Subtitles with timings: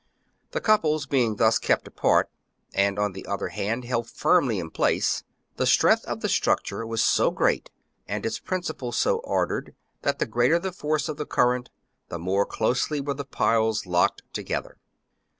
[0.49, 2.27] The couples being thus kept apart,
[2.73, 5.23] and on the other hand held firmly in place,
[5.57, 7.69] the strength of the structure was so great
[8.07, 11.69] and its principle so ordered that, the greater the force of the current,
[12.09, 14.79] the more closely were the piles locked together.